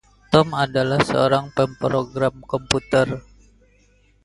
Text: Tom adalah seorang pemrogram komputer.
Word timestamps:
Tom 0.33 0.47
adalah 0.65 0.97
seorang 1.09 1.45
pemrogram 1.57 2.35
komputer. 2.51 3.07